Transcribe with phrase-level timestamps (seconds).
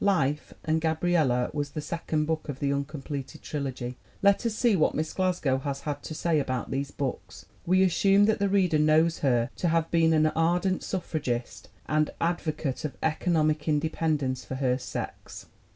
[0.03, 3.97] Life and Gabriella was the second book of the uncompleted trilogy.
[4.23, 7.45] Let us see what Miss Glasgow has had to say about these books.
[7.67, 12.83] We assume that the reader knows her to have been an ardent suffragist and advocate
[12.83, 15.45] of economic independ ence for her sex.